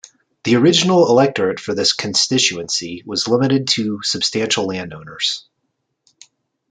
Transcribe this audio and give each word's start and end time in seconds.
The 0.45 0.55
original 0.55 1.09
electorate 1.09 1.59
for 1.59 1.75
this 1.75 1.93
constituency 1.93 3.03
was 3.05 3.27
limited 3.27 3.67
to 3.67 4.01
substantial 4.01 4.65
landowners. 4.65 5.47